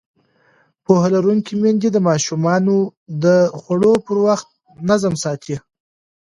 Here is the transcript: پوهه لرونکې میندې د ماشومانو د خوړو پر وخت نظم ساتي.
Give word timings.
پوهه 0.83 1.07
لرونکې 1.15 1.53
میندې 1.61 1.89
د 1.91 1.97
ماشومانو 2.09 2.75
د 3.23 3.25
خوړو 3.59 3.93
پر 4.05 4.17
وخت 4.27 4.47
نظم 4.89 5.13
ساتي. 5.23 5.55